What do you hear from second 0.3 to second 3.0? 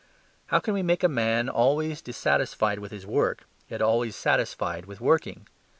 How can we make a man always dissatisfied with